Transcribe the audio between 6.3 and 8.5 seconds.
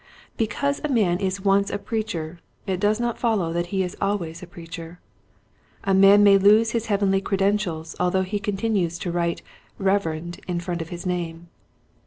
lose his heavenly credentials although he